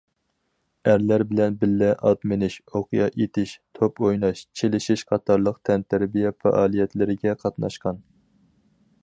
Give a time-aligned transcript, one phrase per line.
[0.91, 8.03] ئەرلەر بىلەن بىللە ئات مىنىش، ئوقيا ئېتىش، توپ ئويناش، چېلىشىش قاتارلىق تەنتەربىيە پائالىيەتلىرىگە قاتناشقان.